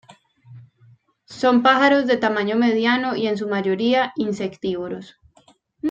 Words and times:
Son 1.29 1.61
pájaros 1.61 2.07
de 2.07 2.17
tamaño 2.17 2.55
mediano 2.55 3.15
y 3.15 3.27
en 3.27 3.37
su 3.37 3.47
mayoría 3.47 4.13
insectívoros. 4.15 5.17